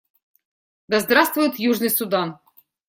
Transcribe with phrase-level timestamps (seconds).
[0.87, 2.39] Да здравствует Южный Судан!